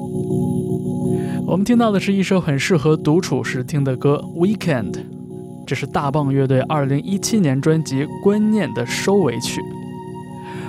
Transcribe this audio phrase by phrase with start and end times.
[0.00, 4.92] 我们听到的是一首很适合独处时听的歌《Weekend》，
[5.66, 9.60] 这是大棒乐队2017年专辑《观念》的收尾曲，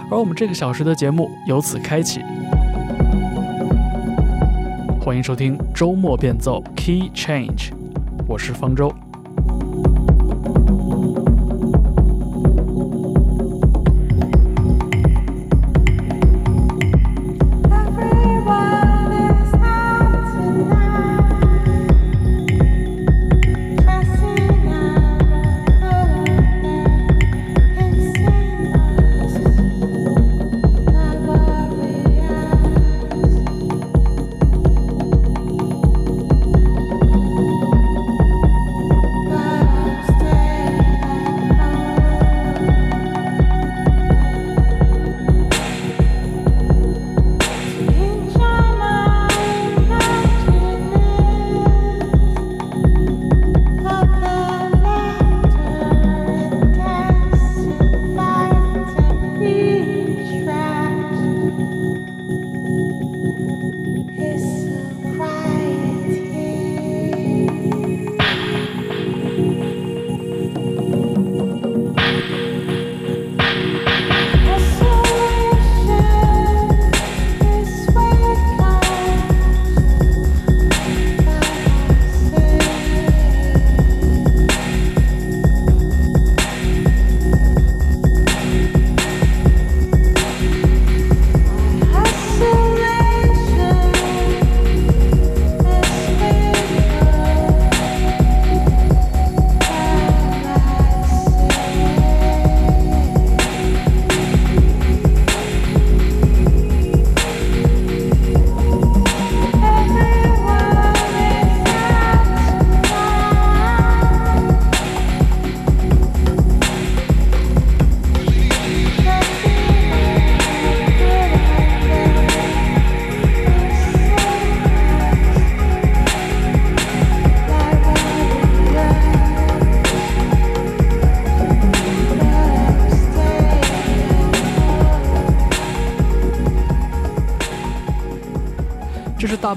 [0.09, 2.21] 而我们这个小时的节目由此开启。
[4.99, 7.69] 欢迎收听周末变奏 Key Change，
[8.27, 8.91] 我是方舟。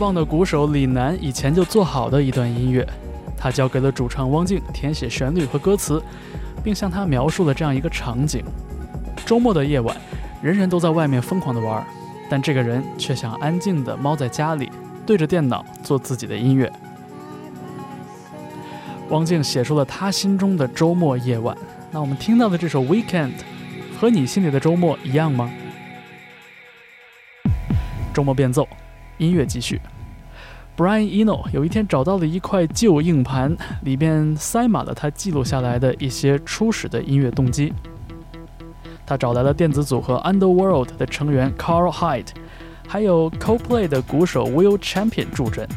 [0.02, 2.84] 棒的鼓手李楠以前就做好的一段音乐，
[3.36, 6.02] 他交给了主唱汪静填写旋律和歌词，
[6.64, 8.42] 并向他描述了这样一个场景：
[9.24, 9.96] 周末的夜晚，
[10.42, 11.86] 人人都在外面疯狂的玩，
[12.28, 14.72] 但这个人却想安静的猫在家里，
[15.06, 16.68] 对着电脑做自己的音乐。
[19.10, 21.56] 汪静写出了他心中的周末夜晚。
[21.92, 23.30] 那我们听到的这首《Weekend》，
[24.00, 25.48] 和你心里的周末一样吗？
[28.12, 28.66] 周末变奏。
[29.18, 29.80] 音乐继续。
[30.74, 37.72] Brian Eno 有一天找到了一块旧硬盘，里边塞满了他记录下来的一些初始的音乐动机。
[39.04, 42.28] 他找来了电子组合 Underworld 的成员 Carl Hyde，
[42.88, 45.68] 还有 Coldplay 的鼓手 Will Champion 助阵。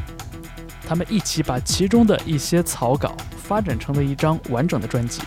[0.86, 5.20] 他们一起把其中的一些草稿发展成了一张完整的专辑。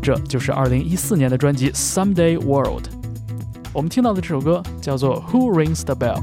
[0.00, 2.84] 这就是2014年的专辑 Someday World。
[3.72, 6.20] 我们听到的这首歌叫做《Who Rings the Bell》。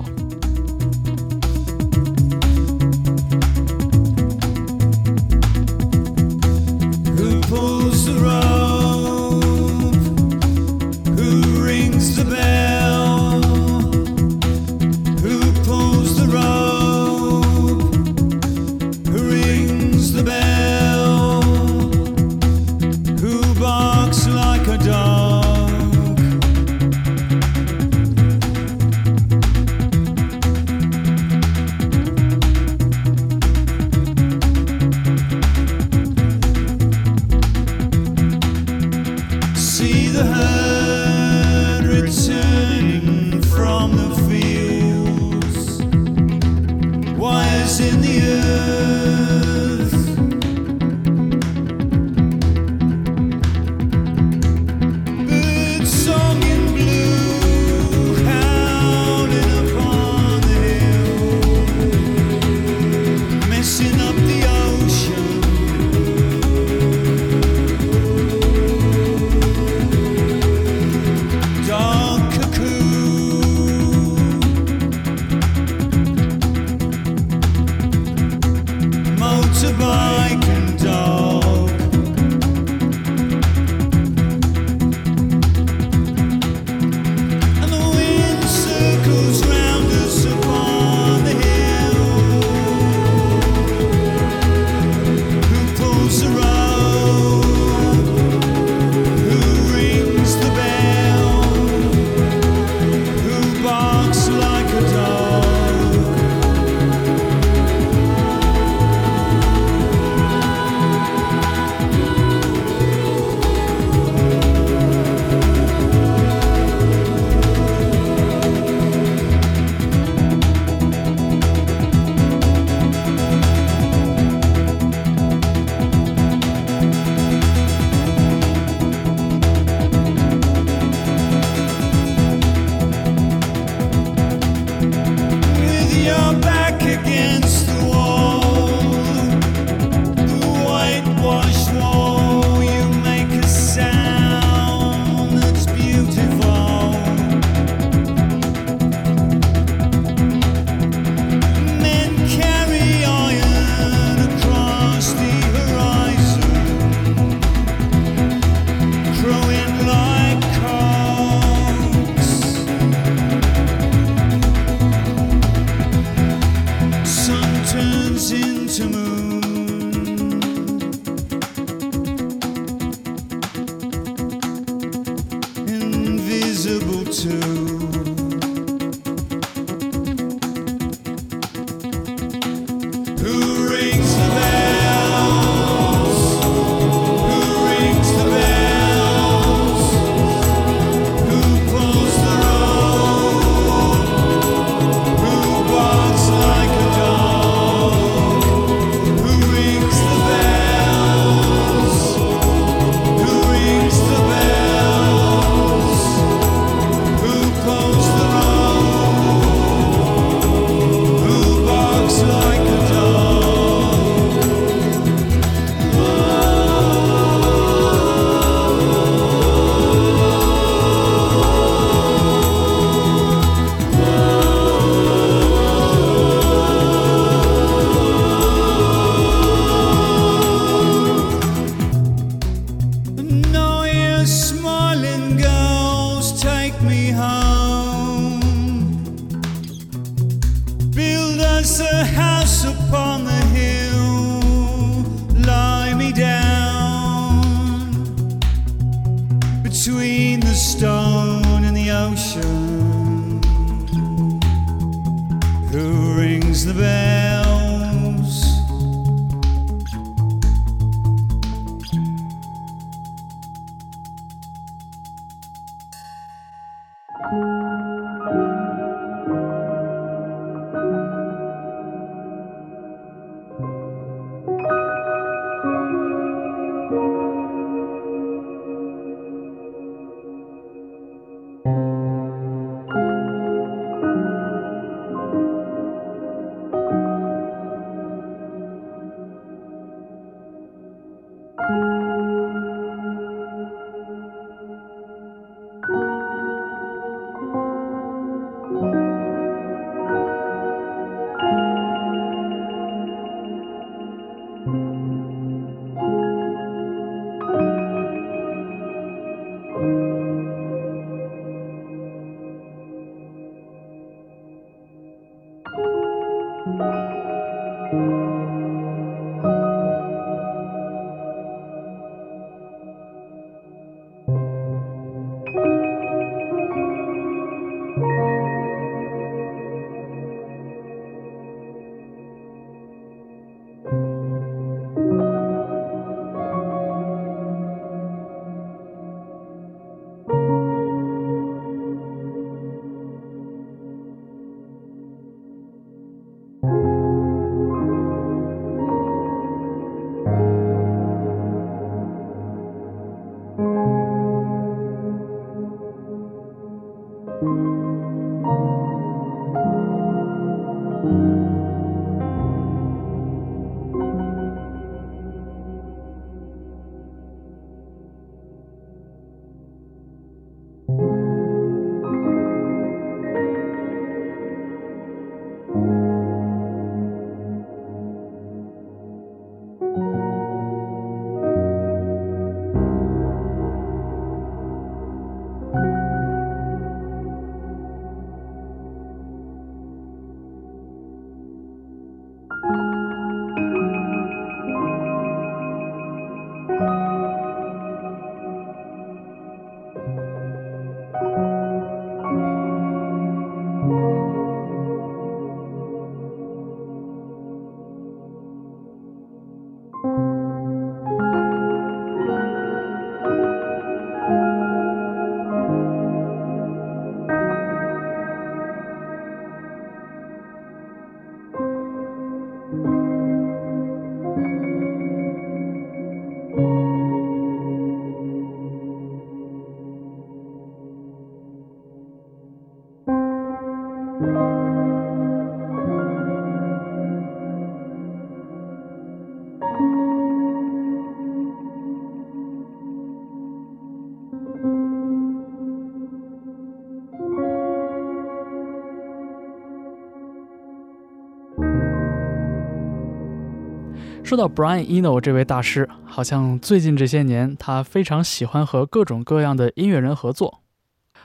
[454.30, 460.62] 说到 Brian Eno 这位大师，好像最近这些年他非常喜欢和各种各样的音乐人合作。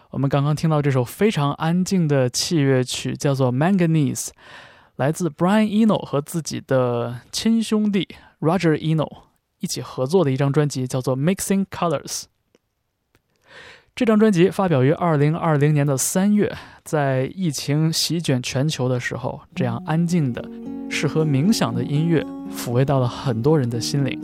[0.09, 4.29] 我们刚刚听到这首非常安静的器乐曲，叫做《Manganese》，
[4.97, 8.09] 来自 Brian Eno 和自己的亲兄弟
[8.41, 9.07] Roger Eno
[9.61, 12.23] 一起合作的一张专辑，叫做《Mixing Colors》。
[13.97, 20.45] 这张专辑发表于二零二零年的三月，在疫情席卷全球的时候，这样安静的、
[20.91, 24.21] 适合冥想的音乐抚慰到了很多人的心灵。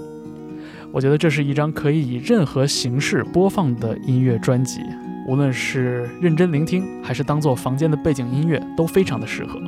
[0.91, 4.81] 我觉得这是一张可以以任何形式播放的音乐专辑，
[5.29, 9.61] 无论是认真聆听，还是当做房间的背景音乐，都非常的适合。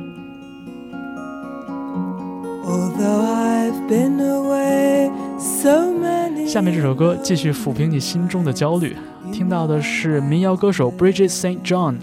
[6.45, 8.97] 下面这首歌继续抚平你心中的焦虑。
[9.32, 11.62] 听到的是民谣歌手 Bridget St.
[11.62, 11.96] John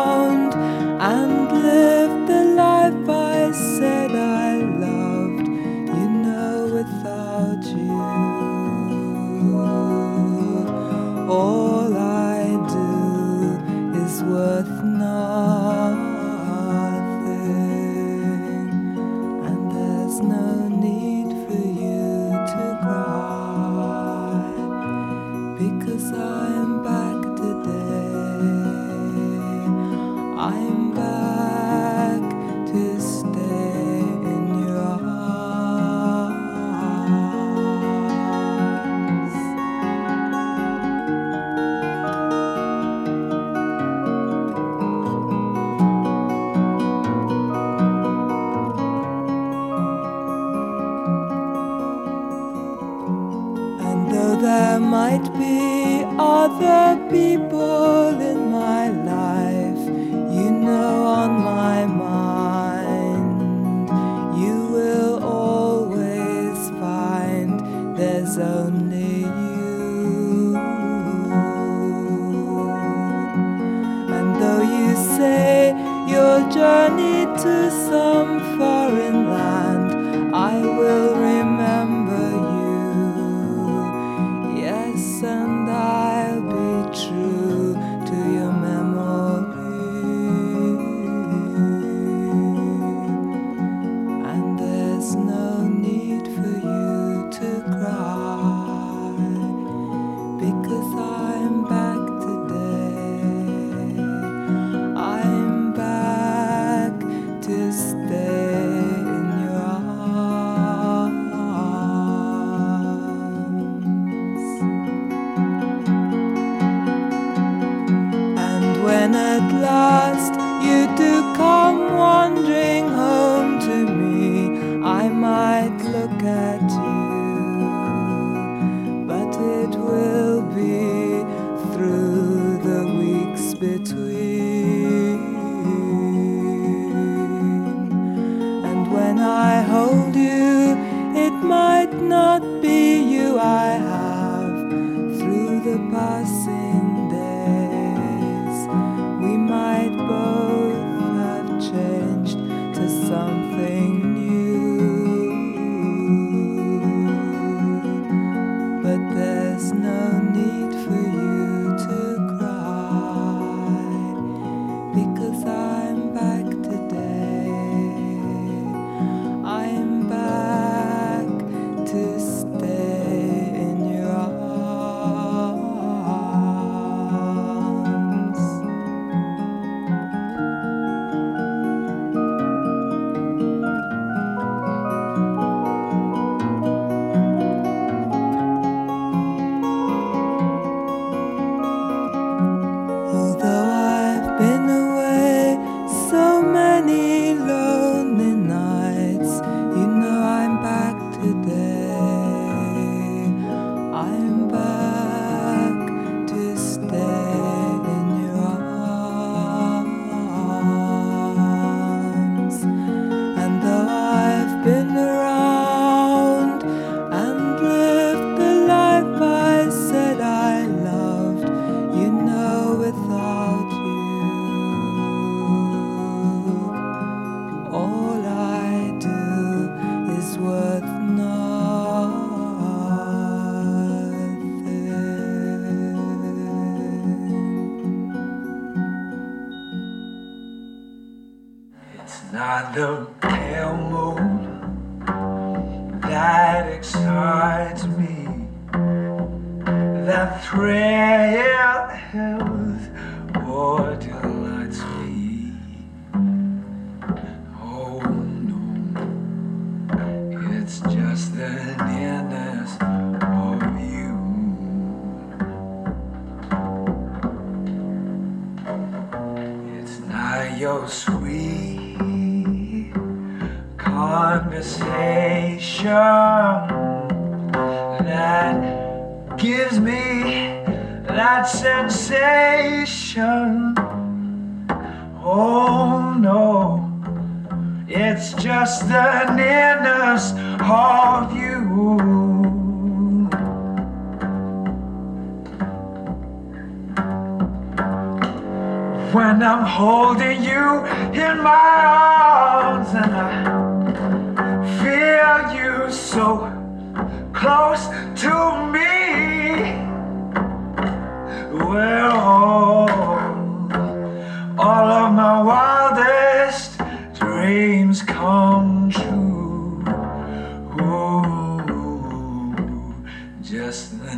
[119.13, 120.10] and at last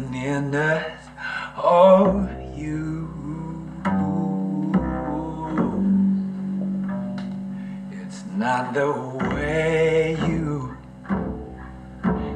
[0.02, 1.06] and in us
[1.56, 3.08] are you.
[7.92, 8.90] It's not the
[9.34, 10.76] way you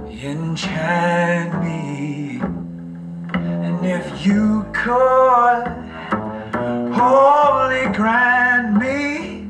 [0.09, 2.41] enchant me,
[3.35, 5.65] and if you could
[6.95, 9.47] wholly grant me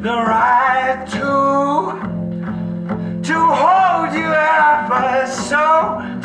[0.00, 2.06] the right to
[3.22, 6.15] to hold you ever so.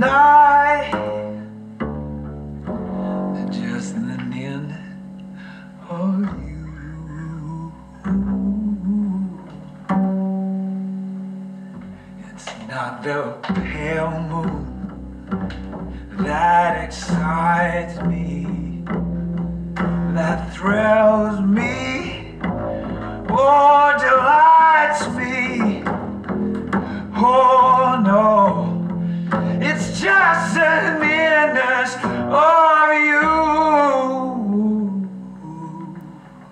[0.00, 0.92] night
[3.52, 4.74] just an end
[5.90, 7.72] of you.
[12.30, 14.64] It's not the pale moon
[16.24, 18.82] that excites me,
[20.14, 22.38] that thrills me,
[23.28, 25.82] or delights me.
[27.22, 27.69] Oh,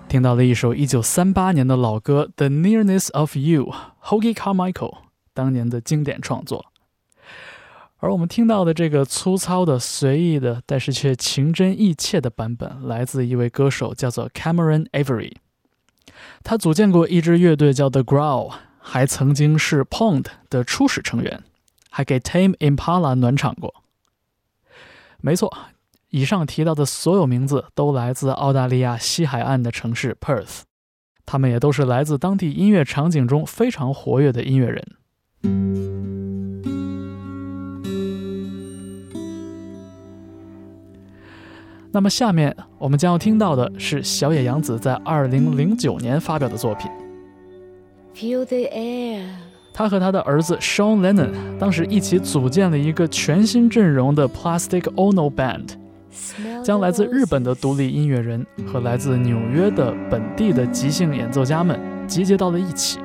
[0.07, 3.65] 听到了一首1938年的老歌《The Nearness of You》
[4.03, 4.97] ，Hoagy Carmichael
[5.33, 6.65] 当年的经典创作。
[7.97, 15.33] 而我们听到的这个粗糙的、随意的，但是却情真意切的版本，来自一位歌手，叫做 Cameron Avery。
[16.43, 21.43] 他组建过一支乐队叫 The Growl，还曾经是 Pond 的初始成员，
[21.89, 23.73] 还给 Tame Impala 暖场过。
[25.21, 25.51] 没错，
[26.09, 30.61] 以上提到的所有名字都来自澳大利亚西海岸的城市 Perth，
[31.25, 34.87] 他们也都是来自当地音乐场景中非常活跃的音乐人。
[41.91, 46.89] 那么下面我们将要听到的是小野洋子在2009年发表的作品。
[48.13, 49.48] Feel the air.
[49.79, 55.69] 他和他的儿子 Sean Lennon 当时一起组建了一个全新阵容的 Plastic Ono Band，
[56.61, 62.99] 将来自日本的独立音乐人和来自纽约的本地的即兴演奏家们集结到了一起。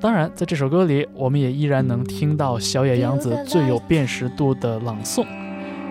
[0.00, 5.26] 当然，在这首歌里，我们也依然能听到小野洋子最有辨识度的朗诵，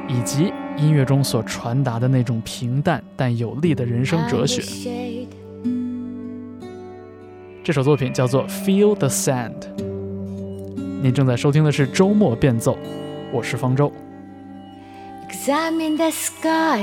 [0.07, 4.63] 以及音乐中所传达的那种平淡但有力的人生哲学.
[7.64, 9.60] 这首作品叫做《Feel the Sand》。
[11.02, 12.76] 您正在收听的是周末变奏，
[13.32, 13.92] 我是方舟。
[15.28, 16.82] Examine the sky.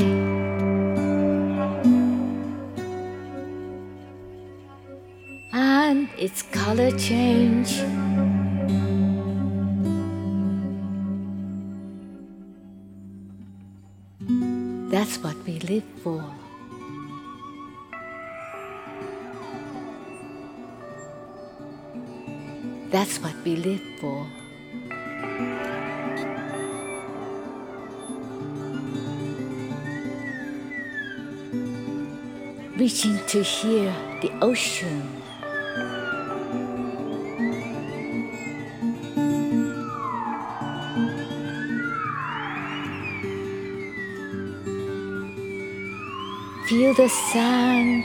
[5.53, 7.83] And its color change.
[14.89, 16.23] That's what we live for.
[22.92, 24.26] That's what we live for.
[32.82, 35.02] reaching to hear the ocean.
[46.66, 48.04] Feel the sand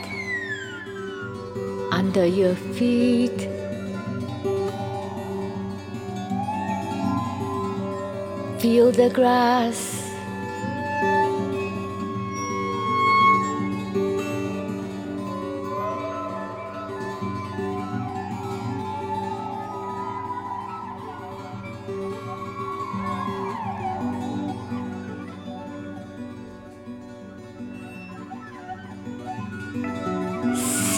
[1.90, 3.57] under your feet.
[8.60, 10.08] Feel the grass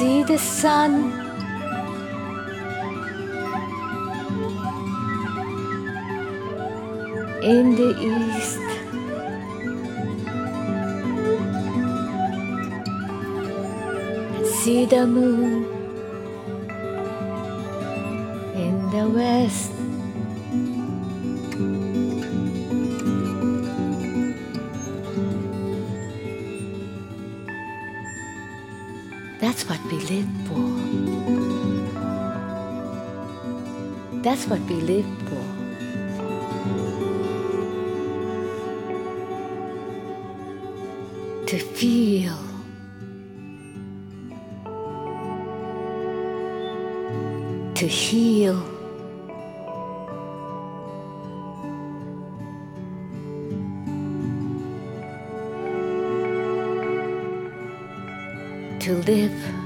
[0.01, 1.20] see the sun.
[7.51, 8.63] In the east,
[14.63, 15.65] see the moon
[18.55, 19.73] in the west.
[29.41, 30.67] That's what we live for.
[34.23, 35.30] That's what we live for.
[47.91, 48.63] Heal.
[58.79, 59.60] To live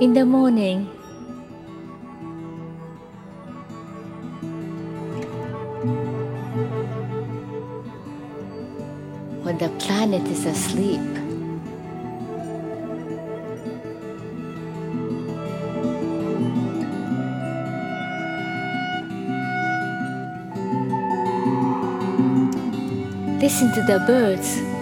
[0.00, 0.86] in the morning.
[9.44, 11.00] When the planet is asleep,
[23.38, 24.79] listen to the birds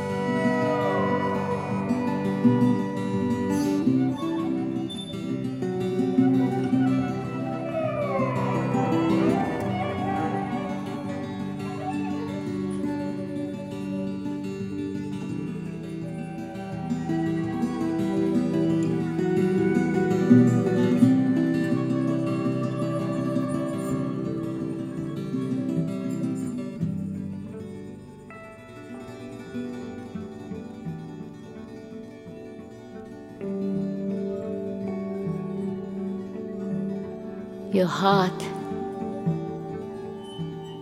[37.88, 38.42] Your heart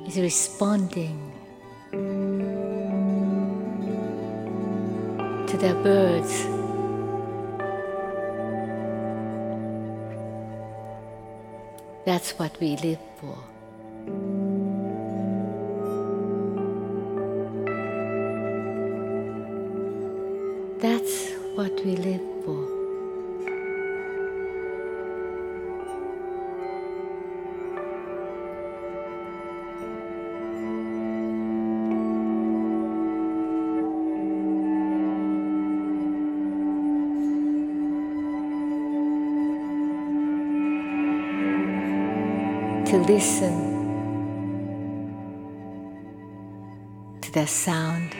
[0.09, 1.33] is responding
[5.47, 6.35] to the birds.
[12.05, 13.39] That's what we live for.
[20.81, 22.76] That's what we live for.
[43.07, 43.55] Listen
[47.21, 48.13] to the sound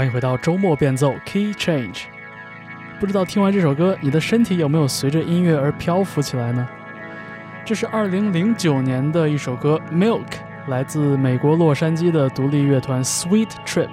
[0.00, 2.04] 欢迎回到周末变奏 Key Change。
[2.98, 6.66] 不知道听完这首歌，你的身体有没有随着音乐而漂浮起来呢？
[7.66, 10.24] 这是2009年的一首歌《Milk》，
[10.68, 13.90] 来自美国洛杉矶的独立乐团 Sweet Trip。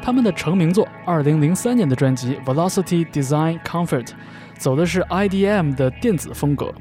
[0.00, 4.06] 他们的成名作2003年的专辑《Velocity Design Comfort》
[4.56, 6.72] 走的是 IDM 的电子风格，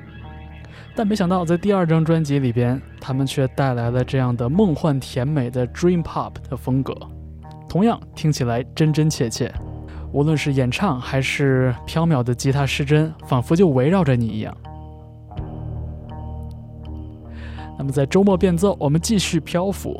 [0.96, 6.96] 但没想到在第二张专辑里边，他们却带来了这样的梦幻甜美的 Dream Pop 的风格，
[7.74, 9.52] 同样听起来真真切切。
[10.12, 14.56] 无论是演唱还是飘渺的吉他失真，仿佛就围绕着你一样。
[17.76, 20.00] 那么在周末变奏，我们继续漂浮。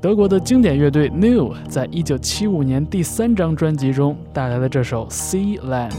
[0.00, 5.92] 德国的经典乐队 New 在一九七五年第三张专辑中带来了这首《Sea Land》。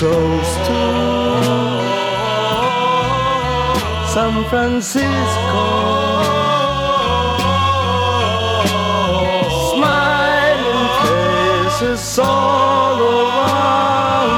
[0.00, 0.80] Coast to
[4.08, 5.64] San Francisco.
[9.74, 14.30] smiling faces all around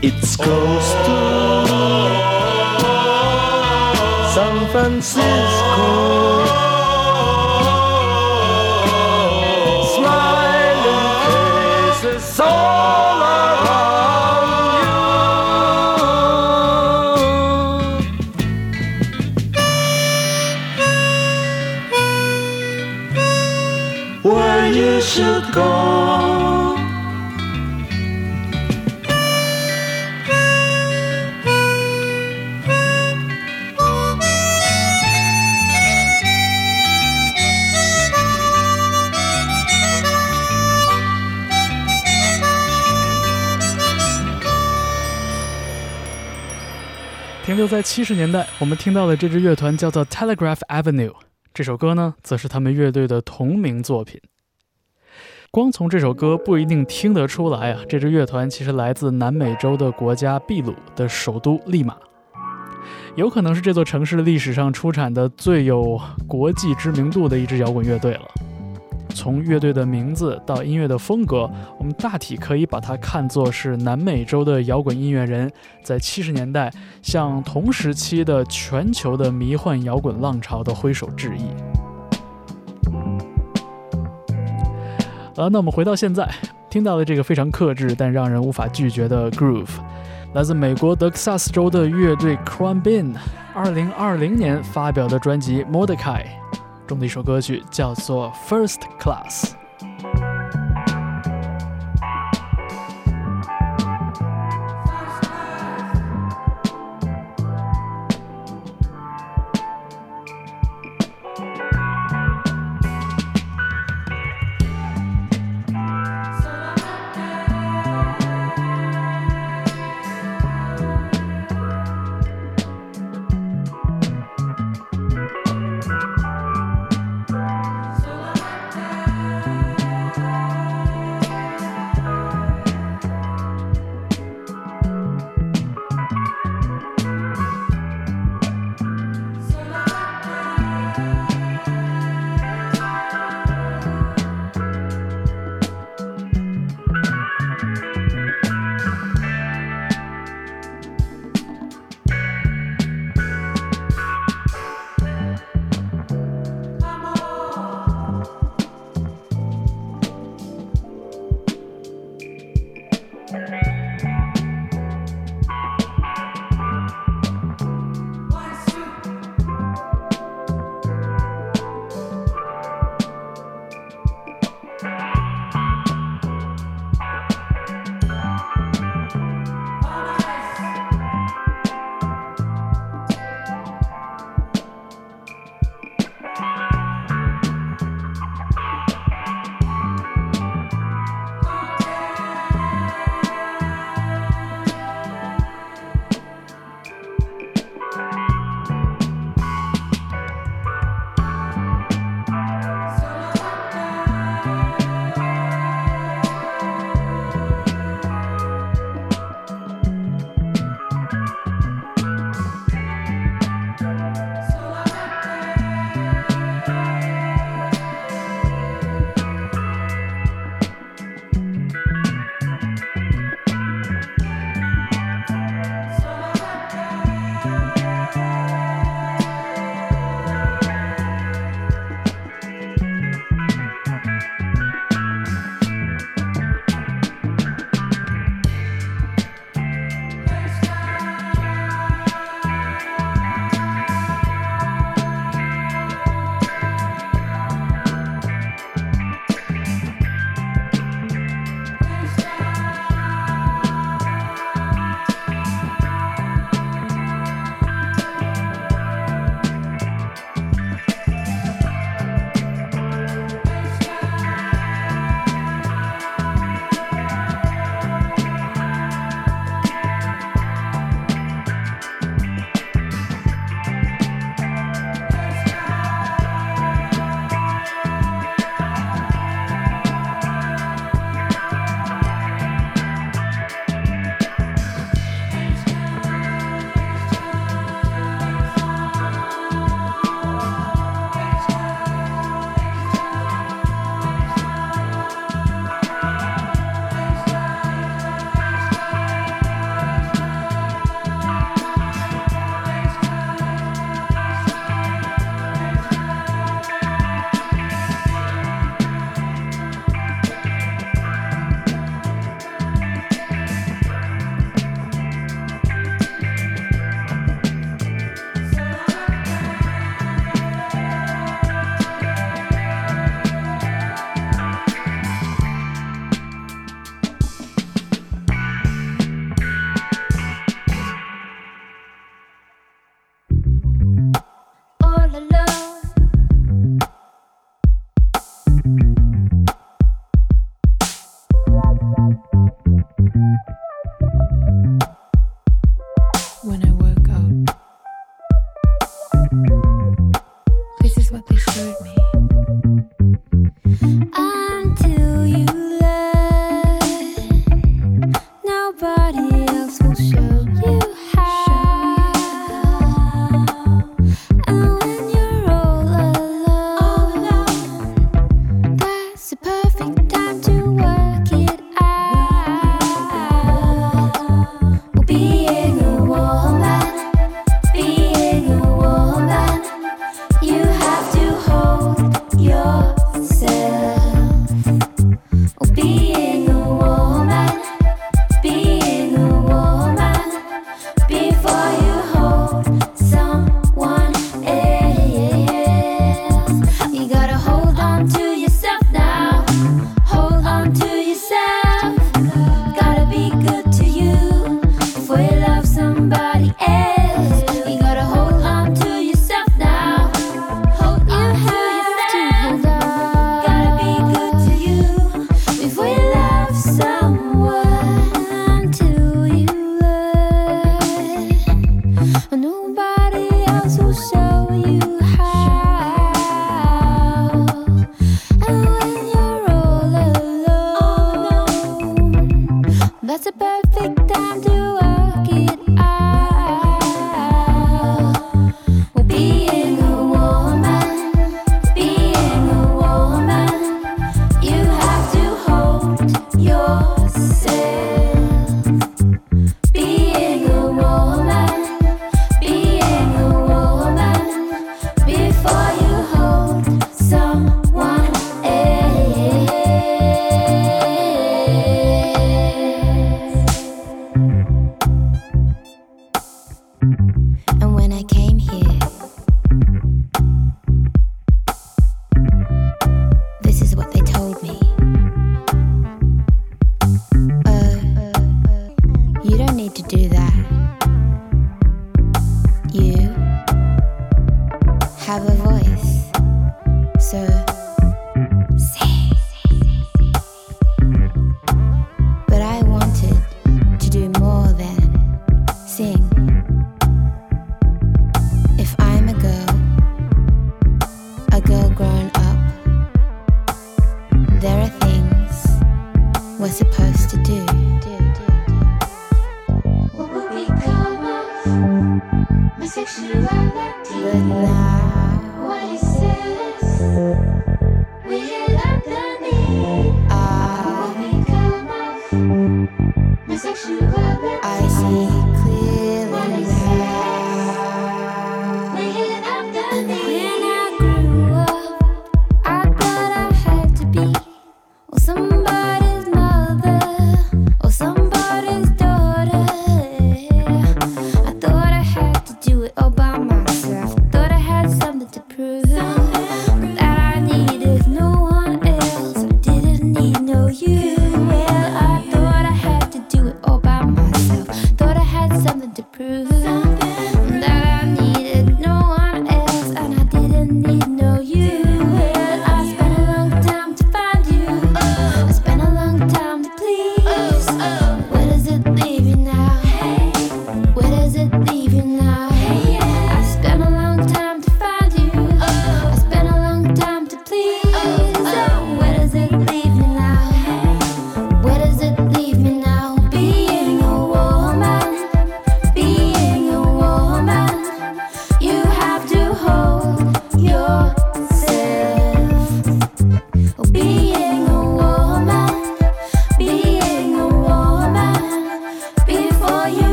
[0.00, 0.08] you.
[0.08, 0.73] It's cold.
[47.44, 51.12] 停留在七十年代，我们听到的这支乐团叫做 Telegraph Avenue。
[51.52, 54.18] 这首歌呢，则是他们乐队的同名作品。
[55.50, 61.94] 光从这首歌不一定听得出来啊，这支乐团其实来自南美洲的国家秘鲁的首都利马，
[63.14, 68.22] 有可能是这座城市历史上出产的最有国际知名度的一支摇滚乐队了。
[69.14, 71.48] 从乐队的名字到音乐的风格，
[71.78, 75.50] 我们大体可以把它看作是南美洲的摇滚音乐人
[75.82, 81.42] 在七十年代向同时期的全球的迷幻摇滚浪潮的挥手致意。
[85.36, 86.28] 好，那我们回到现在，
[86.68, 89.70] 听到了这个非常克制但让人无法拒绝的 groove，
[90.34, 93.14] 来自美国德克萨斯州的乐队 Crown Bin，
[93.52, 95.96] 二零二零年发表的专辑《Mordecai》
[96.86, 99.52] 中的一首歌曲叫做《First Class》。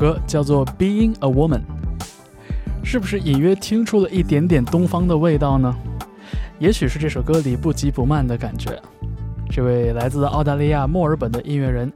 [0.00, 1.60] 歌叫做《Being a Woman》，
[2.82, 5.76] 是不是隐约听出了一点点东方的味道呢？
[6.58, 8.80] 也许是这首歌里不急不慢的感觉。
[9.50, 11.92] 这位来自澳大利亚墨尔本的音乐人，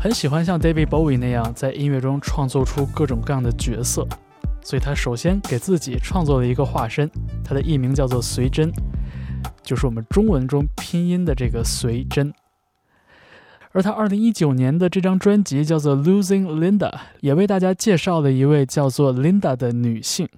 [0.00, 4.06] 很喜欢像 David Bowie 那样在音乐中创作出各种各样的角色，
[4.62, 7.10] 所以他首先给自己创作了一个化身，
[7.44, 8.72] 他的艺名叫做随真，
[9.62, 12.32] 就是我们中文中拼音的这个随真。
[13.76, 20.28] 而他2019年的这张专辑叫做《Losing Linda》，也为大家介绍了一位叫做 Linda 的女性。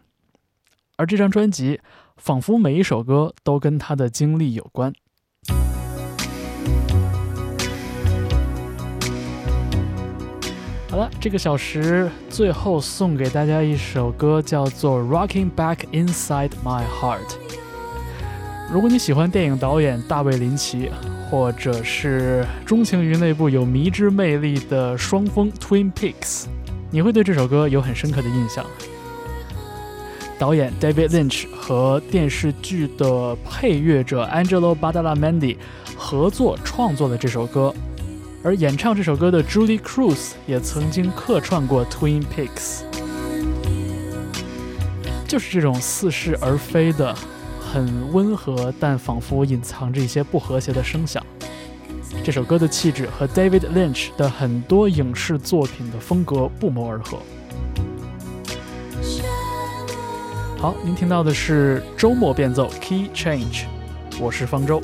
[0.97, 1.79] 而这张专辑
[2.17, 4.91] 仿佛每一首歌都跟她的经历有关。
[10.89, 17.29] 好了，这个小时最后送给大家一首歌，叫做《Rocking Back Inside My Heart》。
[18.73, 20.91] 如果你喜欢电影导演大卫林奇，
[21.29, 26.47] 或者是钟情于那部有迷之魅力的双峰 Twin Peaks，
[26.91, 28.65] 你会对这首歌有很深刻的印象。
[30.39, 35.57] 导演 David Lynch 和电视剧的配乐者 Angelo Badalamenti
[35.97, 37.75] 合作创作了这首歌，
[38.45, 42.83] 而演唱这首歌的 Julie Cruz 也曾经客串过 Twin Peaks。
[45.27, 47.13] 就是这种似是而非的、
[47.73, 51.25] 很温和但仿佛隐藏着一些不和谐的声响。
[52.25, 57.19] 这首歌的气质和 David Lynch 的很多影视作品的风格不谋而合。
[60.59, 63.65] 好，您听到的是周末变奏 Key Change，
[64.19, 64.81] 我是方舟。